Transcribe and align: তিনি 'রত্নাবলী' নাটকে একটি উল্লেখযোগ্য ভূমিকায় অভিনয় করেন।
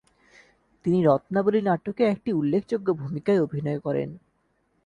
তিনি 0.85 0.99
'রত্নাবলী' 1.01 1.59
নাটকে 1.67 2.03
একটি 2.05 2.29
উল্লেখযোগ্য 2.33 2.87
ভূমিকায় 2.93 3.43
অভিনয় 3.43 3.79
করেন। 3.79 4.09